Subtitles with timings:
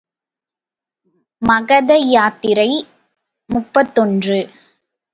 [1.41, 2.69] மகத யாத்திரை
[3.49, 4.39] முப்பத்தொன்று.